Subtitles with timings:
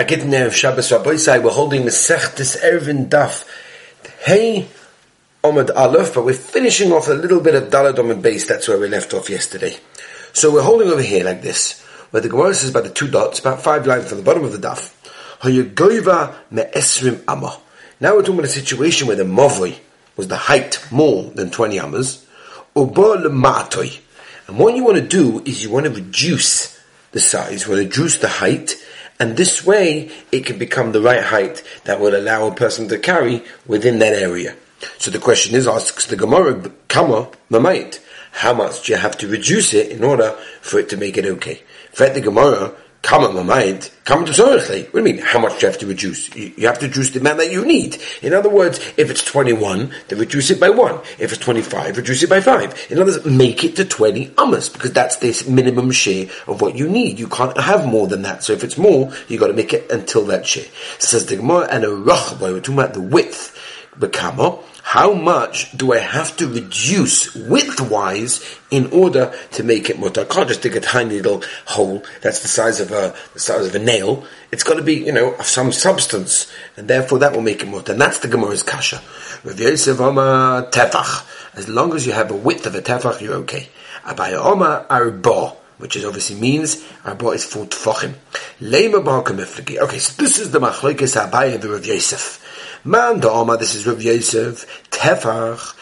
[0.00, 3.46] I get in there of Shabbos Rabbi we're holding Mesechtes Eruvin Daf.
[4.20, 4.66] Hey,
[5.44, 8.48] Omid Aleph, but we're finishing off a little bit of Dalad Omid base.
[8.48, 9.76] That's where we left off yesterday.
[10.32, 11.82] So we're holding over here like this,
[12.12, 14.52] where the Gemara says about the two dots, about five lines from the bottom of
[14.52, 14.90] the Daf.
[15.42, 17.60] Hayagoiva me'esrim amma.
[18.00, 19.78] Now we're talking about a situation where the Mavoi
[20.16, 22.26] was the height more than 20 amas.
[22.74, 24.00] Uba lematoi.
[24.48, 26.80] And what you want to do is you want to reduce
[27.12, 28.76] the size, you want to reduce the height,
[29.20, 32.98] and this way it can become the right height that will allow a person to
[32.98, 34.56] carry within that area.
[34.98, 38.00] So the question is, asks the Gemara, Kama Mamait,
[38.32, 40.30] how much do you have to reduce it in order
[40.62, 41.58] for it to make it okay?
[41.90, 42.72] In fact, the Gemara,
[43.10, 46.32] Kama mind, come to What do you mean, how much do you have to reduce?
[46.32, 48.00] You, you have to reduce the amount that you need.
[48.22, 50.94] In other words, if it's 21, then reduce it by 1.
[51.18, 52.86] If it's 25, reduce it by 5.
[52.88, 56.76] In other words, make it to 20 amas, because that's this minimum share of what
[56.76, 57.18] you need.
[57.18, 58.44] You can't have more than that.
[58.44, 60.66] So if it's more, you've got to make it until that share.
[61.00, 63.56] Says the Gemara, and a rachboy, we're talking about the width.
[63.98, 70.22] Bekamo, how much do I have to reduce width-wise in order to make it mutter?
[70.22, 73.68] I can't just dig a tiny little hole that's the size of a the size
[73.68, 74.24] of a nail.
[74.50, 77.68] It's got to be, you know, of some substance, and therefore that will make it
[77.68, 77.92] mutter.
[77.92, 78.96] And that's the Gemara's kasha.
[80.66, 81.56] tefach.
[81.56, 83.68] As long as you have a width of a tefach, you're okay.
[84.02, 88.14] Abaya oma arba which is obviously means arba is full tefachim.
[89.82, 92.40] Okay, so this is the machlokes Abaya the Rav Yosef.
[92.82, 95.76] Man Da'ama, this is Rav Yosef, Tefach,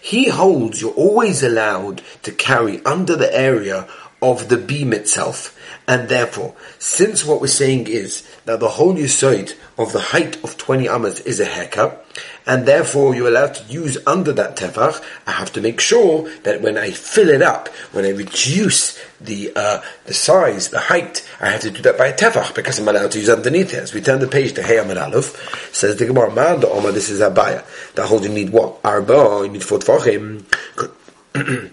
[0.00, 3.88] He holds you're always allowed to carry under the area
[4.22, 5.58] of the beam itself.
[5.88, 10.56] And therefore, since what we're saying is that the whole side of the height of
[10.56, 12.05] 20 amas is a haircut,
[12.46, 16.62] and therefore you're allowed to use under that tefach, I have to make sure that
[16.62, 21.50] when I fill it up, when I reduce the uh, the size, the height, I
[21.50, 23.82] have to do that by a tefach because I'm allowed to use underneath it.
[23.82, 26.92] As we turn the page to Hey Amar Aleph, says the Gemara, Man the Oma,
[26.92, 27.64] this is Abaya.
[27.94, 28.78] That holds you need what?
[28.84, 30.44] Arba, you need four tefachim.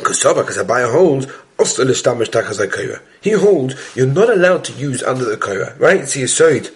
[0.00, 1.26] Because Abaya holds
[3.22, 6.00] he holds you're not allowed to use under the Korah, right?
[6.00, 6.70] It's a side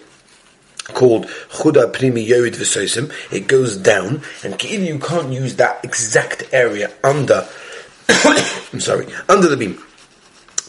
[0.93, 3.11] called Chuda Primi Yorid V'Sosim.
[3.31, 7.47] It goes down, and you can't use that exact area under,
[8.09, 9.81] I'm sorry, under the beam.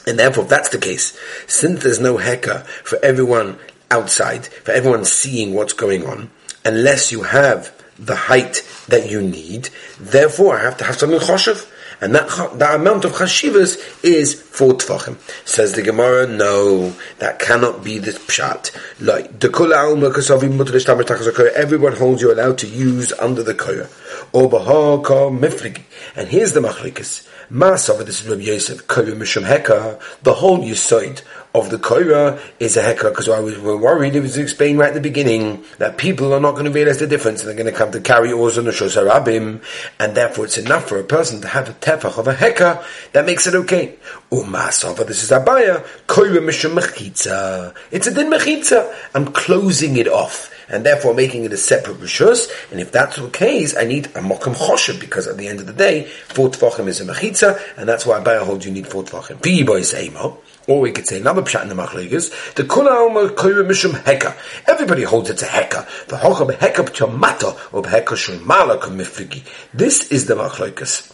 [0.07, 3.59] And therefore, if that's the case, since there's no heka for everyone
[3.91, 6.31] outside, for everyone seeing what's going on,
[6.65, 11.71] unless you have the height that you need, therefore I have to have something choshev
[12.01, 15.17] and that, that amount of chashivas is four tefachim.
[15.47, 18.77] Says the Gemara, no, that cannot be the pshat.
[19.01, 23.89] Like the kula alma kasavi Everyone holds you allowed to use under the koya.
[24.33, 25.83] Or bahaka mifrigi.
[26.15, 27.27] And here's the machlikas.
[27.51, 30.01] Masava, this is Rabbi Yosef, koya mishum heka.
[30.23, 31.23] The whole yisoid
[31.57, 34.95] of the Korah is a heka because I was worried it was explained right at
[34.95, 37.77] the beginning that people are not going to realize the difference and they're going to
[37.77, 39.63] come to carry oars on the Shosarabim
[39.99, 43.25] and therefore it's enough for a person to have a tefach of a heka that
[43.25, 43.97] makes it okay.
[44.31, 47.75] Umasova, this is Abaya, Korah Mishum Mechitza.
[47.91, 48.95] It's a din Mechitza.
[49.15, 52.51] I'm closing it off and therefore making it a separate rishus.
[52.71, 55.67] And if that's the case, I need a mokum choshev because at the end of
[55.67, 59.05] the day, four tefachim is a mechitza, and that's why Abaya holds you need four
[59.05, 59.41] tefachim.
[59.43, 60.39] Bi emo.
[60.67, 62.55] Or we could say another pshat in the machlegas.
[62.55, 64.37] The kula alma koyre mishum heka.
[64.67, 66.07] Everybody holds it's a heka.
[66.09, 69.43] The hocha beheka b'tomata or beheka shemala kumifrigi.
[69.73, 71.13] This is the machlegas.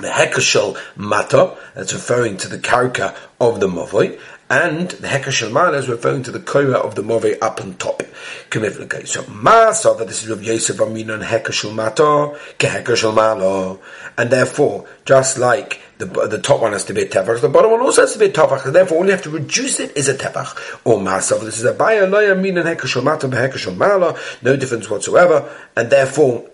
[0.00, 4.18] The heka shel mata, that's referring to the karka of the mavoi,
[4.50, 8.02] and the Heka Shalmana is referring to the Koira of the Move up on top.
[8.52, 13.80] So Ma saw that this is of Yosef Amin and Heka Shalmata, Ke Heka Shalmala.
[14.18, 17.70] And therefore, just like the, the top one has to be a tefach, the bottom
[17.70, 19.96] one also has to be a tefach, and therefore all you have to reduce it
[19.96, 20.80] is a tefach.
[20.84, 24.90] Or masav, this is a baya loya min and heka shomata beheka shomala, no difference
[24.90, 26.48] whatsoever, and therefore,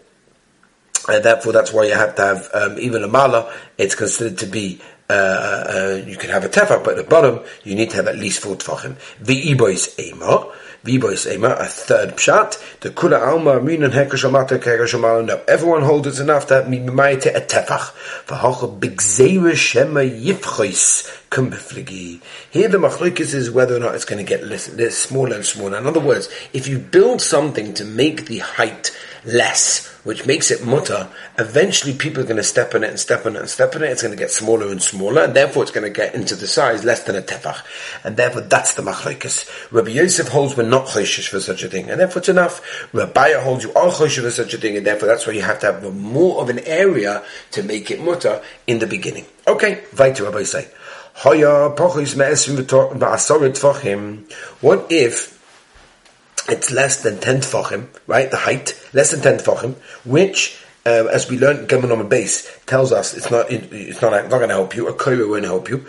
[1.08, 4.46] and therefore that's why you have to have um, even a mala, it's considered to
[4.46, 7.96] be uh, uh, you can have a tefach, but at the bottom you need to
[7.96, 8.94] have at least four tefachim.
[9.22, 10.52] V'ibois ema,
[10.84, 12.80] v'ibois ema, a third pshat.
[12.80, 15.26] The kula alma minan hekashamata kekashamala.
[15.26, 17.92] No, everyone holds it's enough to have mimayte a tefach.
[18.26, 22.20] V'hocha bigzeira shema yifchois kumbifligi.
[22.50, 25.44] Here the machlokes is whether or not it's going to get less, less, smaller and
[25.44, 25.78] smaller.
[25.78, 30.64] In other words, if you build something to make the height less, which makes it
[30.64, 33.76] mutter, eventually people are going to step on it and step on it and step
[33.76, 33.90] on it.
[33.90, 36.48] It's going to get smaller and smaller, and therefore it's going to get into the
[36.48, 37.62] size less than a tefach.
[38.02, 39.70] And therefore that's the machlokes.
[39.70, 42.92] Rabbi Yosef holds we're not choishish for such a thing, and therefore it's enough.
[42.92, 45.60] Rabbi holds you are choishish for such a thing, and therefore that's why you have
[45.60, 47.22] to have more of an area
[47.52, 49.26] to make it mutter in the beginning.
[49.46, 50.68] Okay, weiter Rabbi say.
[51.22, 51.36] What
[54.88, 55.36] if
[56.48, 58.30] it's less than 10 tfachim, right?
[58.30, 59.74] The height, less than 10 tfachim,
[60.06, 64.30] which um, as we learned, Gemon on base tells us it's not it's not, not
[64.30, 64.88] going to help you.
[64.88, 65.84] A koira won't help you.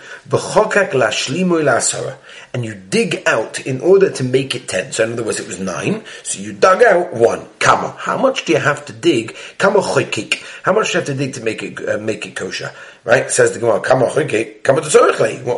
[2.53, 4.91] And you dig out in order to make it ten.
[4.91, 6.03] So in other words, it was nine.
[6.23, 7.47] So you dug out one.
[7.59, 7.95] Kama.
[7.99, 9.37] How much do you have to dig?
[9.57, 9.81] Kama.
[9.81, 12.73] How much do you have to dig to make it uh, make it kosher?
[13.03, 13.31] Right?
[13.31, 13.81] Says the Gemara.
[13.81, 14.63] Kama choykik.
[14.63, 14.81] Kama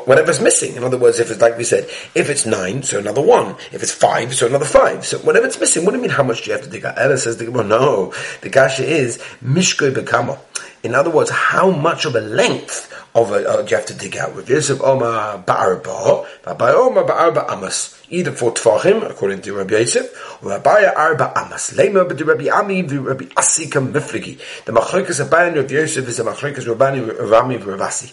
[0.05, 0.75] Whatever's missing.
[0.75, 1.83] In other words, if it's like we said,
[2.15, 3.55] if it's nine, so another one.
[3.73, 5.05] If it's five, so another five.
[5.05, 5.83] So whatever it's missing.
[5.83, 6.11] What do you mean?
[6.11, 6.97] How much do you have to dig out?
[6.97, 7.65] Ella says the Gemara.
[7.65, 8.13] No.
[8.41, 10.39] The kasha is mishkoy bekama.
[10.83, 13.94] In other words, how much of a length of a, uh, do you have to
[13.94, 14.35] dig out?
[14.35, 20.44] With Yosef Omar Ba'arba, Rabbi Omar Ba'arba Amas, either for Tfachim, according to Rabbi Yosef,
[20.44, 21.71] or Rabbi Arba Amas.
[21.71, 24.38] Lema but Rabbi Ami, the Rabbi Asika Mifligi.
[24.65, 28.12] The Machlokas Abayan Rabbi Yosef is a Machlokas Rabbani Rami Ravasi.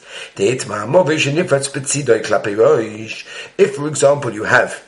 [3.58, 4.87] If, for example, you have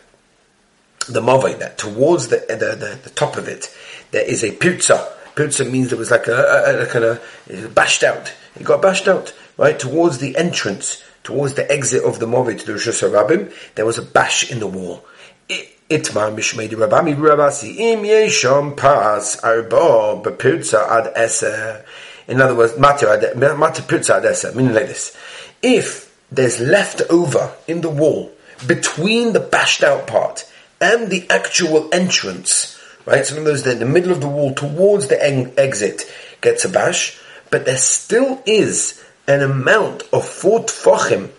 [1.08, 3.75] the Movay that towards the, the, the, the top of it,
[4.12, 7.69] there is a pizza Pirza means there was like a, a, a kind of uh,
[7.69, 8.32] bashed out.
[8.56, 9.79] It got bashed out, right?
[9.79, 13.99] Towards the entrance, towards the exit of the Movid to the Rosh Hashanah, there was
[13.99, 15.05] a bash in the wall.
[15.49, 21.85] Itmar mishmei rabami rabasi im yesham pas arba bepirza ad eser.
[22.28, 25.17] In other words, matir pirza ad eser, meaning like this.
[25.61, 28.32] If there's left over in the wall
[28.67, 30.50] between the bashed out part
[30.81, 33.25] and the actual entrance, right?
[33.25, 36.10] So other words, the, middle of the wall towards the en- exit
[36.40, 37.19] gets a bash,
[37.50, 41.31] but there still is an amount of four tfachim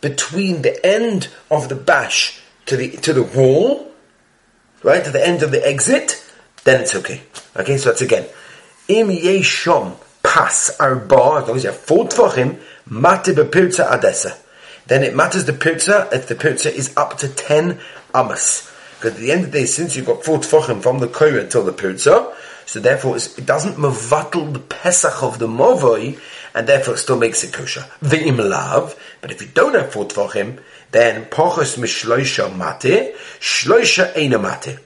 [0.00, 3.90] between the end of the bash to the to the wall,
[4.82, 6.22] right, to the end of the exit,
[6.64, 7.22] then it's okay.
[7.56, 8.26] Okay, so that's again.
[8.88, 14.38] Im yeshom pas arba, as long as you have four tfachim, mate bepirza adesa.
[14.86, 17.80] Then it matters the pirza if the pirza is up to ten
[18.14, 18.70] amas.
[19.04, 21.40] Because at the end of the day, since you've got four tefachim from the Korah
[21.40, 22.34] until the Pirza,
[22.64, 26.18] so therefore it doesn't mevatel the Pesach of the Movoi,
[26.54, 27.84] and therefore it still makes it kosher.
[28.02, 30.58] V'im lav, but if you don't have four tefachim,
[30.92, 34.78] then pochos mishloisha mate, shloisha eina mate.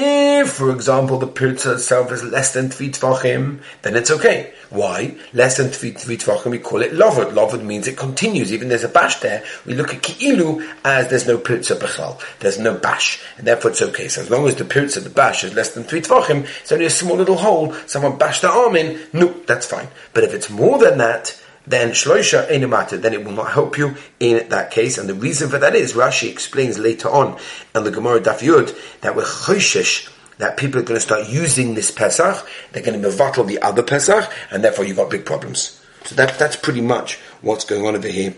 [0.00, 4.54] If, for example, the pirza itself is less than three tvachim, then it's okay.
[4.70, 5.16] Why?
[5.32, 7.32] Less than three, three tvachim, we call it lovud.
[7.32, 8.52] Lovud means it continues.
[8.52, 12.20] Even there's a bash there, we look at ki'ilu as there's no pirza bechal.
[12.38, 13.20] There's no bash.
[13.38, 14.06] And therefore it's okay.
[14.06, 16.86] So as long as the pirza, the bash, is less than three tvachim, it's only
[16.86, 19.88] a small little hole, someone bashed their arm in, no, that's fine.
[20.14, 21.36] But if it's more than that,
[21.68, 24.98] then shloisha enumata, then it will not help you in that case.
[24.98, 27.38] And the reason for that is Rashi explains later on
[27.74, 31.74] in the Gemara Daf Yud that we're choshesh that people are going to start using
[31.74, 35.84] this Pesach, they're going to mevatel the other Pesach, and therefore you've got big problems.
[36.04, 38.34] So that, that's pretty much what's going on over here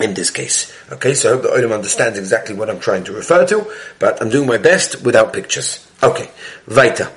[0.00, 0.72] in this case.
[0.90, 4.20] Okay, so I hope the Olam understands exactly what I'm trying to refer to, but
[4.20, 5.86] I'm doing my best without pictures.
[6.02, 6.30] Okay,
[6.66, 7.10] weiter.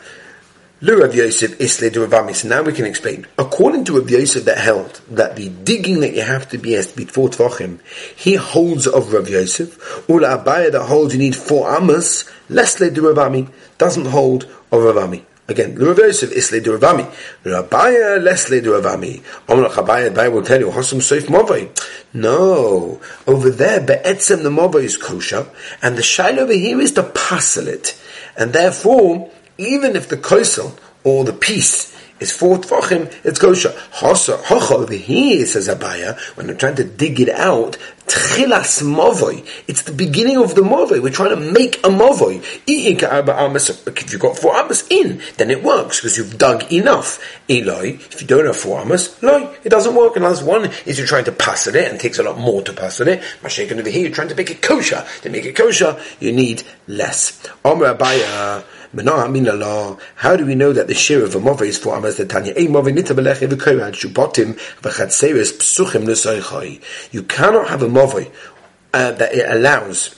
[0.82, 2.34] Lu Rav Yosef Isle de Ravami.
[2.34, 3.28] So now we can explain.
[3.38, 6.88] According to Rav Yosef that held that the digging that you have to be has
[6.88, 7.80] to be four tvachim,
[8.16, 10.08] he holds of Rav Yosef.
[10.08, 12.24] Ula Abaya that holds you need four amas.
[12.50, 15.24] Lesle de Ravami doesn't hold of Ravami.
[15.50, 17.14] Again, Lu Rav Yosef Isle de Ravami.
[17.44, 19.22] Rabaya Lesle de Ravami.
[19.50, 21.70] Omlach Abaya Abaya will tell you Hosum Soif Movai.
[22.14, 25.46] No, over there Be'etzem the Movai is kosher,
[25.82, 28.02] and the shail over here is to passel it,
[28.38, 33.70] and therefore even if the kosel or the piece is four tfachim, it's kosher.
[33.70, 39.48] Hocha over here, says Abaya, when they're trying to dig it out, tchilas movoy.
[39.68, 41.02] It's the beginning of the movoy.
[41.02, 42.44] We're trying to make a movoy.
[42.68, 47.20] If you've got four amas in, then it works because you've dug enough.
[47.48, 50.18] Eloi, if you don't have four amas, no, it doesn't work.
[50.18, 52.74] Unless one is you're trying to pass it, and it takes a lot more to
[52.74, 53.22] pass it.
[53.42, 55.06] Mashiach over here, you're trying to make it kosher.
[55.22, 57.48] To make it kosher, you need less.
[57.64, 58.66] Omer Abaya.
[58.94, 62.54] How do we know that the share of a move is for Amas the Tanya?
[67.12, 68.32] You cannot have a move
[68.94, 70.16] uh, that it allows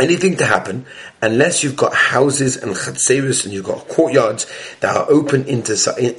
[0.00, 0.86] anything to happen
[1.22, 4.46] unless you've got houses and chatzeris and you've got courtyards
[4.80, 5.72] that are open into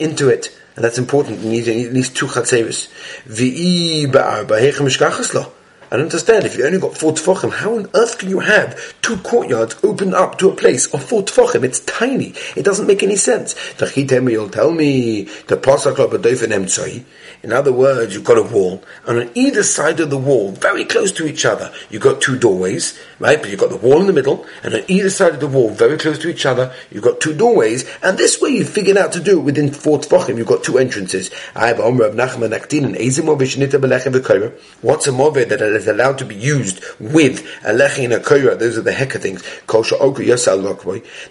[0.04, 0.58] into it.
[0.76, 1.40] And that's important.
[1.40, 2.88] You need at least two chatzeris.
[5.92, 6.46] I understand.
[6.46, 10.14] If you only got four tefachim, how on earth can you have two courtyards open
[10.14, 11.64] up to a place of four tefachim?
[11.64, 12.36] It's tiny.
[12.56, 13.56] It doesn't make any sense.
[13.74, 13.88] The
[14.30, 17.04] You'll tell me the pasuk
[17.42, 20.86] In other words, you've got a wall, and on either side of the wall, very
[20.86, 23.42] close to each other, you've got two doorways, right?
[23.42, 25.70] But you've got the wall in the middle, and on either side of the wall,
[25.70, 29.12] very close to each other, you've got two doorways, and this way you figured out
[29.14, 30.38] to do it within four tefachim.
[30.38, 31.32] You've got two entrances.
[34.82, 38.58] What's a moved that is allowed to be used with a lechi and a koira?
[38.58, 39.44] Those are the heka things.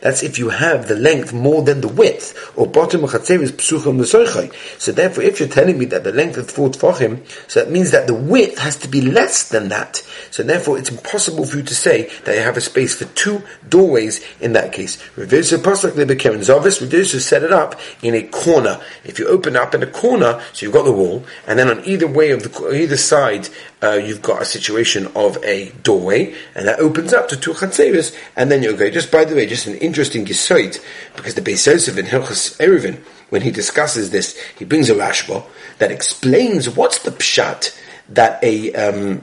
[0.00, 4.54] That's if you have the length more than the width, or bottom of is psuchim
[4.78, 7.90] So therefore, if you're telling me that the length is four tefachim, so that means
[7.90, 10.02] that the width has to be less than that.
[10.30, 13.42] So therefore, it's impossible for you to say that you have a space for two
[13.68, 14.98] doorways in that case.
[15.16, 16.80] Reverse pasuk lebekeren zavis.
[16.80, 18.80] Reverse set it up in a corner.
[19.04, 21.84] If you open up in a corner, so you've got the wall, and then on
[21.84, 23.48] either way of the either side,
[23.82, 28.16] uh, you've got a situation of a doorway, and that opens up to two chatzeris,
[28.36, 28.90] and then you're go.
[28.90, 30.82] Just by the way, just an interesting gesoit,
[31.16, 32.98] because the Beis Yosef in Hilchas Eruvin,
[33.30, 35.44] when he discusses this, he brings a Rashba
[35.78, 37.76] that explains what's the pshat
[38.08, 39.22] that a um,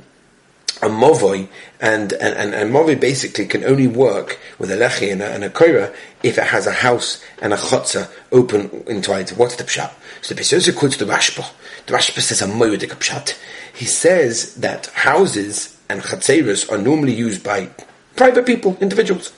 [0.78, 1.48] a movoi
[1.80, 5.44] and and and, and movoi basically can only work with a lechi and a, and
[5.44, 9.30] a koira if it has a house and a chotza open it.
[9.38, 9.92] What's the pshat?
[10.22, 11.48] So the Beis quotes the Rashba.
[11.86, 13.38] The Rashba says a moedik pshat.
[13.74, 17.70] He says that houses and chatzeros are normally used by
[18.16, 19.34] private people, individuals.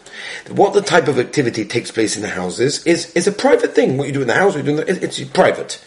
[0.49, 3.97] What the type of activity takes place in the houses is, is a private thing.
[3.97, 5.83] What you do in the house, what you do in the, it's private.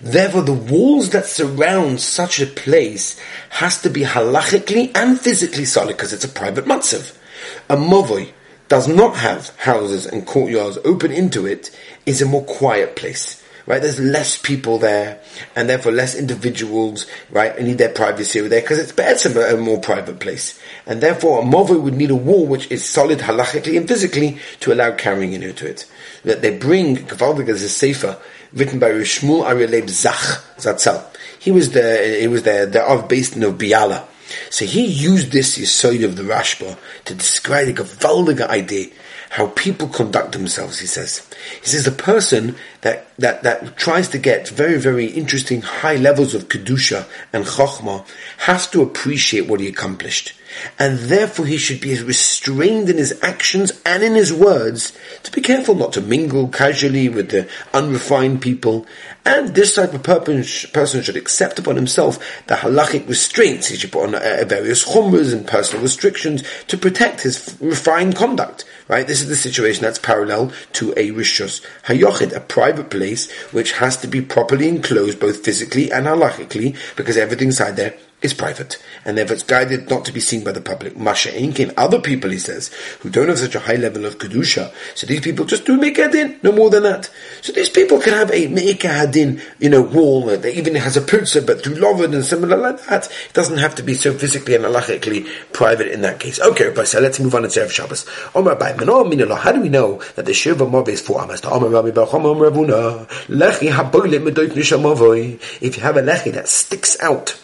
[0.00, 3.18] Therefore, the walls that surround such a place
[3.50, 7.16] has to be halachically and physically solid because it's a private matzav.
[7.68, 8.32] A movoi
[8.68, 11.70] does not have houses and courtyards open into it
[12.06, 13.80] is a more quiet place right?
[13.80, 15.20] There's less people there,
[15.56, 17.56] and therefore less individuals, right?
[17.56, 21.42] And need their privacy over there because it's better a more private place, and therefore
[21.42, 25.32] a mover would need a wall which is solid halachically and physically to allow carrying
[25.32, 25.86] into it.
[26.24, 28.18] That they bring Gavaldig as a sefer
[28.52, 30.14] written by Shmuel Aryeh Zach
[30.56, 31.04] Zatzal.
[31.38, 34.06] He was the he was the the of based in of Biala.
[34.50, 38.88] So he used this Yisoid of the Rashba to describe the Gavaldiga idea
[39.30, 41.28] how people conduct themselves, he says.
[41.60, 46.34] He says the person that, that, that tries to get very, very interesting high levels
[46.34, 48.06] of Kedusha and Chokhmah
[48.40, 50.34] has to appreciate what he accomplished.
[50.78, 55.40] And therefore he should be restrained in his actions and in his words to be
[55.40, 58.86] careful not to mingle casually with the unrefined people.
[59.24, 60.42] And this type of person
[61.02, 63.68] should accept upon himself the halachic restraints.
[63.68, 68.64] He should put on uh, various chumras and personal restrictions to protect his refined conduct.
[68.86, 69.06] Right?
[69.06, 73.96] This is the situation that's parallel to a rishus hayochid, a private place which has
[73.96, 79.16] to be properly enclosed both physically and halachically because everything inside there is private, and
[79.16, 80.96] therefore it's guided not to be seen by the public.
[80.96, 84.72] Masha Inkin, other people, he says, who don't have such a high level of kedusha,
[84.94, 87.10] so these people just do make hadin, no more than that.
[87.42, 90.96] So these people can have a meika hadin, you know, wall uh, that even has
[90.96, 94.14] a purza, but through loved and similar like that, it doesn't have to be so
[94.14, 96.40] physically and halachically private in that case.
[96.40, 98.06] Okay, Rabbi, so let's move on to Erev Shabbos.
[98.32, 101.40] How do we know that the Shiva Mov is for Amas?
[105.60, 107.38] If you have a lechi that sticks out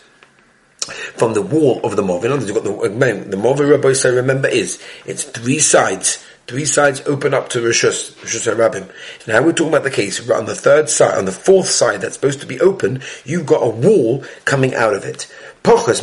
[1.20, 2.24] from the wall of the mov.
[2.24, 6.24] In you've got the uh, the mov Rabbi say remember is it's three sides.
[6.46, 8.90] Three sides open up to Rishus, Rishus Rabbim.
[9.28, 12.14] Now we're talking about the case on the third side, on the fourth side that's
[12.14, 15.30] supposed to be open, you've got a wall coming out of it.
[15.62, 15.98] If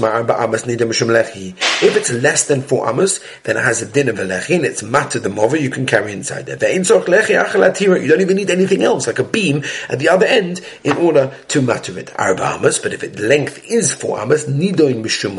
[1.95, 4.83] it's less than four amas, then it has a din of a lechi, and it's
[4.83, 6.73] matter the mover you can carry inside there.
[6.73, 11.33] You don't even need anything else, like a beam at the other end, in order
[11.47, 12.11] to matter it.
[12.19, 15.37] Arba amas, but if its length is four amas, nidoin mishum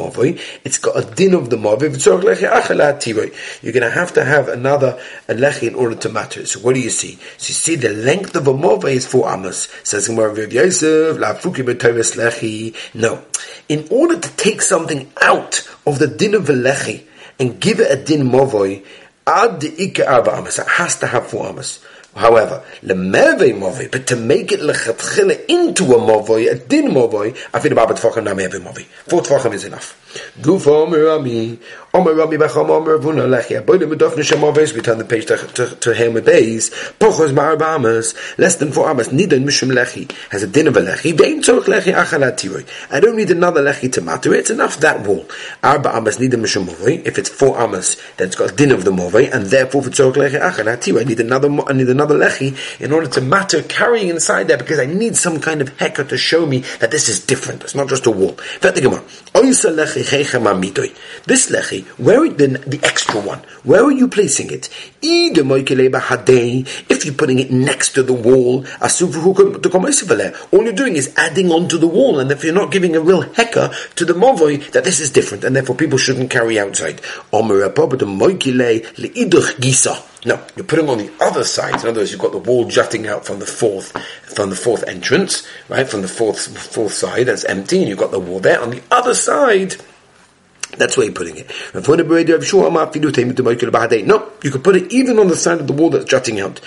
[0.64, 1.86] it's got a din of the mover.
[1.86, 2.36] You're going
[3.82, 4.98] to have to have another
[5.28, 6.48] lechi in order to matter it.
[6.48, 7.18] So what do you see?
[7.36, 9.68] So you see the length of a mover is four amas.
[9.84, 12.74] Says Gemara Yosef, la fuki lechi.
[12.94, 13.22] No.
[13.68, 17.04] In order to take something out of the din of velechi
[17.38, 18.84] and give it a din movoi,
[19.26, 21.80] ad ika arba amas, it has to have four amas.
[22.16, 27.58] However, lemeve movoi, but to make it lechatchile into a movoi, a din movoi, I
[27.60, 28.84] think about tfachim na meve movoi.
[29.06, 29.94] Four tfachim is enough.
[30.40, 31.58] Gufo mirami,
[31.98, 33.60] Omer Rabbi Bacham Omer Ravuna Lechi.
[33.60, 34.72] Aboy Lemedov Nisham Oves.
[34.72, 36.70] We turn the page to to, to Helmet Bays.
[36.70, 38.14] Pochos Ma'arba Amas.
[38.38, 39.08] Less than four Amas.
[39.08, 41.18] Nidan Mishum Lechi has a din of a Lechi.
[41.18, 42.92] Vein Lechi.
[42.92, 44.32] I don't need another Lechi to matter.
[44.32, 45.26] It's enough that wall.
[45.60, 47.04] Arba Amas Nidan Mishum Movei.
[47.04, 49.90] If it's four Amas, then it's got a din of the Movei, and therefore for
[49.90, 51.50] Tzorch Lechi Achalat Tiroi, I need another.
[51.66, 55.40] I need another Lechi in order to matter carrying inside there because I need some
[55.40, 57.64] kind of hecker to show me that this is different.
[57.64, 58.38] It's not just a wall.
[58.60, 58.70] This
[61.50, 64.68] lechi, where the, the extra one, where are you placing it?
[65.00, 68.64] If you're putting it next to the wall,
[70.50, 73.22] all you're doing is adding onto the wall, and if you're not giving a real
[73.22, 77.00] hecker to the movoi, that this is different, and therefore people shouldn't carry outside.
[80.24, 81.74] No, you're putting on the other side.
[81.74, 84.82] In other words, you've got the wall jutting out from the fourth, from the fourth
[84.88, 85.88] entrance, right?
[85.88, 88.60] From the fourth, fourth side that's empty, and you've got the wall there.
[88.60, 89.76] On the other side,
[90.76, 91.50] that's where you're putting it.
[94.06, 96.60] No, you could put it even on the side of the wall that's jutting out.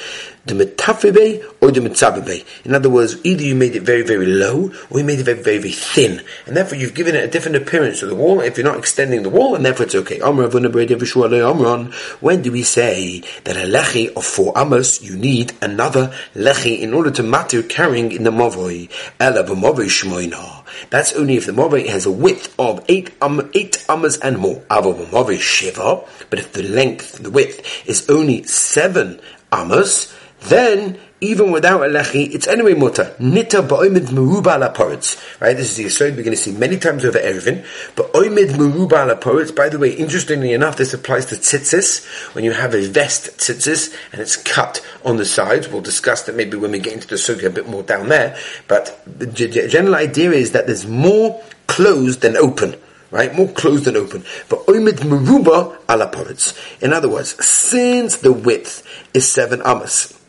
[0.45, 2.45] The metafebe or the mitzabe.
[2.65, 5.41] In other words, either you made it very, very low, or you made it very,
[5.41, 6.21] very, very thin.
[6.45, 9.23] And therefore you've given it a different appearance to the wall if you're not extending
[9.23, 10.19] the wall, and therefore it's okay.
[10.19, 10.41] When
[12.41, 17.11] do we say that a lechi of four amas, you need another lechi in order
[17.11, 18.89] to matter carrying in the mavoi?
[20.89, 24.63] That's only if the Mavoi has a width of eight, um, eight amas and more.
[24.69, 29.19] But if the length, the width, is only seven
[29.51, 33.15] amas, then even without a lechi, it's anyway mutter.
[33.19, 34.73] Nita ba'omid meruba la
[35.39, 37.63] Right, this is the aside we're going to see many times over Erevin.
[37.95, 42.33] But oimid meruba la by the way, interestingly enough, this applies to tzitzis.
[42.33, 46.35] When you have a vest tzitzis and it's cut on the sides, we'll discuss that
[46.35, 48.35] maybe when we get into the sugi a bit more down there.
[48.67, 52.75] But the general idea is that there's more closed than open
[53.11, 53.35] right?
[53.35, 54.23] More closed than open.
[54.47, 56.09] But oimid meruba ala.
[56.79, 60.20] In other words, since the width is seven amas,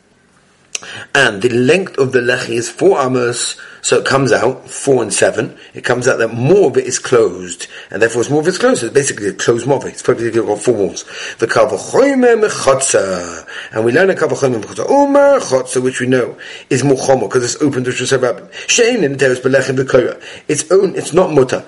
[1.14, 5.12] and the length of the lechi is four amos, so it comes out four and
[5.12, 5.56] seven.
[5.74, 8.58] It comes out that more of it is closed, and therefore it's more of it's
[8.58, 8.80] closed.
[8.80, 9.84] So it's basically a closed move.
[9.84, 11.04] It's probably got four walls.
[11.38, 14.88] The kavachoyme mechotza, and we learn a kavachoyme mechotza.
[14.88, 16.38] Umar chotza, which we know
[16.70, 18.50] is muchomo because it's open to Shusarabim.
[18.66, 20.22] Shein in teres belechem v'koyra.
[20.48, 20.94] It's own.
[20.94, 21.64] It's not mutter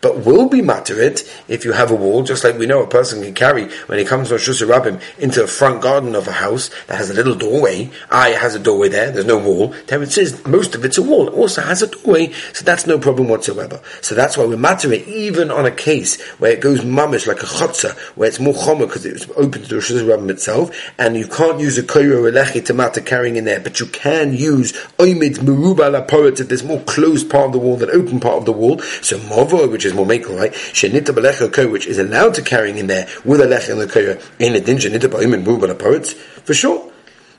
[0.00, 3.22] but will be mattered if you have a wall, just like we know a person
[3.22, 6.68] can carry when he comes from Shusha Rabbim into a front garden of a house
[6.88, 7.90] that has a little doorway.
[8.10, 9.68] Ah, it has a doorway there, there's no wall.
[9.86, 11.28] Teretz says most of it's a wall.
[11.28, 13.80] It also has a doorway, so that's no problem whatsoever.
[14.00, 17.42] So that's why we matter it even on a case where it goes mamish like
[17.42, 21.16] a chotza, where it's more chomer because it's open to the Shusha Rabbim itself, and
[21.16, 24.32] you can't use a koyo or lechi to matter carrying in there, but you can
[24.34, 28.36] use oimid meruba la if there's more closed part of the wall than open part
[28.36, 28.78] of the wall.
[29.02, 30.52] So movo, which is more makel, right?
[30.52, 34.54] Shenita belecha which is allowed to carrying in there with a lech and the in
[34.54, 36.90] a din shenita ba'im and poets for sure.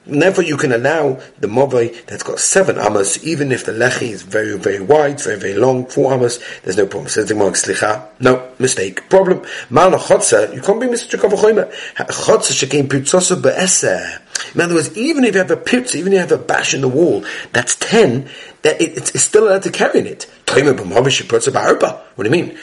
[0.07, 4.09] And therefore, you can allow the movai that's got seven amas, even if the lechi
[4.09, 7.07] is very, very wide, very, very long, four amas, there's no problem.
[7.07, 9.41] Says the slicha, no, mistake, problem.
[9.69, 11.19] Malna chotza, you can't be Mr.
[11.19, 14.21] Chotza shekein pirtzosa be'eser.
[14.53, 16.73] In other words, even if you have a pitz, even if you have a bash
[16.73, 18.29] in the wall, that's ten,
[18.63, 20.29] that it, it's, it's, still allowed to carry in it.
[20.51, 22.57] What do you mean?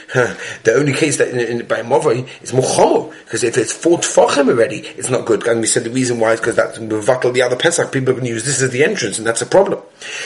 [0.64, 4.48] the only case that in, in, by Movai is Mochomo, because if it's four Tfachim
[4.48, 5.46] already, it's not good.
[5.46, 8.24] And we said the reason why is because that's Mevatel the other Pesach, people can
[8.24, 9.80] use this as the entrance, and that's a problem.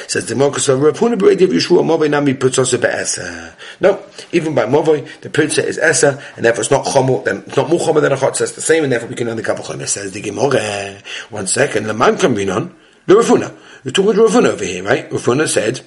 [0.06, 3.54] Says the Mokus of Yeshua, Nami Be'esa.
[3.80, 7.56] No, even by Movai, the Putza is Esa, and therefore it's not Chomo, then it's
[7.56, 9.62] not more Chomo than a Chot, says the same, and therefore we can only cover
[9.62, 9.86] Chomo.
[9.86, 10.98] Says the Gemara,
[11.30, 12.74] one second, the man can be none,
[13.06, 13.56] the Rav Huna.
[13.84, 15.10] We're talking to Rav Huna over here, right?
[15.10, 15.80] Rav Huna said,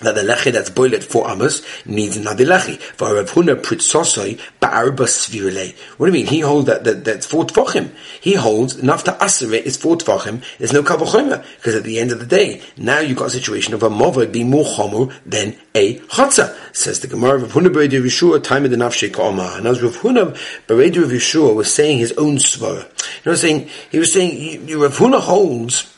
[0.00, 2.78] that the lechi that's boiled at four amas needs another lechi.
[2.78, 5.74] For Rav Huna pritzosoi ba'arba svirle.
[5.96, 6.26] What do you mean?
[6.26, 7.90] He holds that, that that's four tfachim.
[8.20, 10.42] He holds enough to aseret is four tfachim.
[10.58, 13.74] There's no kavachomer because at the end of the day, now you've got a situation
[13.74, 16.56] of a mother being more chomer than a chotza.
[16.74, 19.54] Says the Gemara Rav Huna Beredi Yeshua time of the nafshei ka'ama.
[19.56, 22.84] And as Rav Huna Beredi Yeshua was saying his own svara.
[23.24, 25.94] You know, saying he was saying Rav Huna holds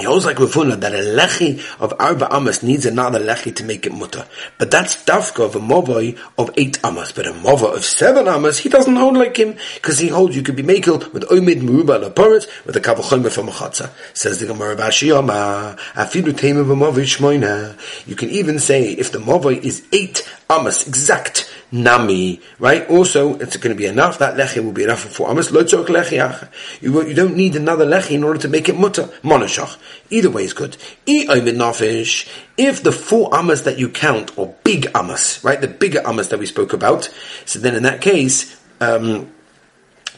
[0.00, 3.64] he holds like Rav Huna that a lechi of arba amas needs another lechi to
[3.64, 4.26] make it mutter.
[4.58, 7.12] But that's dafka of a movoi of eight amas.
[7.12, 10.42] But a mova of seven amas, he doesn't hold like him, because he holds you
[10.42, 13.90] could be makel with oimid muruba laporet with a kavachoyma from a chatza.
[14.14, 17.76] Says the Gemara Bashiyama, afidu tema b'movoi shmoina.
[18.06, 22.88] You can even say if the movoi is eight amas exact, nami, right?
[22.88, 24.18] Also, it's going to be enough.
[24.18, 26.48] That lechi will be enough for lechi
[26.80, 29.78] You you don't need another lechi in order to make it mutter monoshach.
[30.10, 30.76] Either way is good.
[31.06, 32.28] E nafish.
[32.56, 35.60] If the four amas that you count are big amas, right?
[35.60, 37.08] The bigger amas that we spoke about.
[37.44, 38.56] So then in that case.
[38.80, 39.32] Um,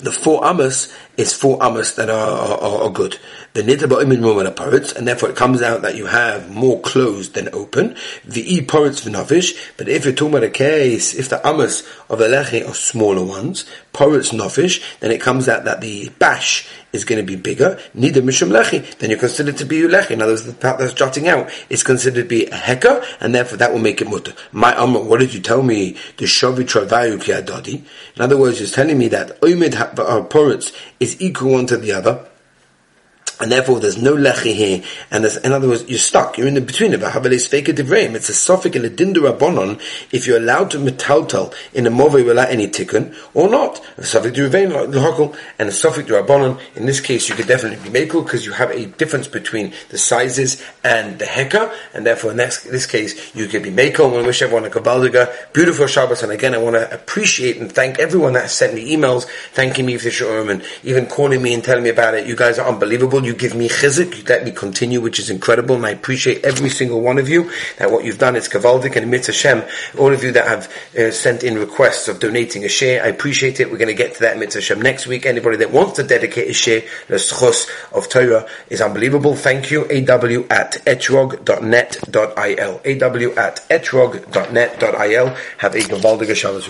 [0.03, 3.19] the four amas is four amas that are, are, are good.
[3.55, 7.35] The nitaba roman are parrots, and therefore it comes out that you have more closed
[7.35, 7.97] than open.
[8.25, 12.19] The e parrots v'nafish, but if you're talking about a case, if the amas of
[12.19, 17.05] the lechi are smaller ones, parrots nafish, then it comes out that the bash is
[17.05, 17.79] going to be bigger.
[17.95, 20.13] Nida mishum lechi, then you're considered to be lechi.
[20.13, 23.35] In other words, the part that's jutting out is considered to be a heka, and
[23.35, 24.33] therefore that will make it mutter.
[24.53, 25.93] My amma, what did you tell me?
[26.17, 27.85] The shavi travayu ki
[28.17, 30.73] In other words, you're telling me that oimid uh, parrots
[31.03, 32.25] is equal one to the other
[33.43, 36.61] and therefore there's no lechi here, and in other words, you're stuck, you're in the
[36.61, 39.81] between of a It's a suffix in a dindura bonon
[40.13, 43.85] if you're allowed to metaltal in a move without any tikkun, or not.
[43.99, 48.25] A suffix like and a suffix rabbonon, in this case you could definitely be mekel,
[48.25, 52.63] because you have a difference between the sizes and the heka, and therefore in this,
[52.63, 54.05] this case you could be mekel.
[54.05, 57.73] And to wish everyone a kabaldiga, beautiful Shabbos, and again I want to appreciate and
[57.73, 61.55] thank everyone that sent me emails, thanking me for the shurim, and even calling me
[61.55, 62.27] and telling me about it.
[62.27, 63.25] You guys are unbelievable.
[63.25, 66.69] You give me chizik, you let me continue, which is incredible, and I appreciate every
[66.69, 69.63] single one of you, that what you've done is kavaldik and mitzvah Hashem,
[69.99, 73.61] all of you that have uh, sent in requests of donating a share, I appreciate
[73.61, 76.03] it, we're going to get to that mitzvah Hashem next week, anybody that wants to
[76.03, 83.41] dedicate a share, the schos of Torah is unbelievable, thank you, aw at etrog.net.il, aw
[83.41, 86.69] at etrog.net.il, have a kavaldik Shabbos,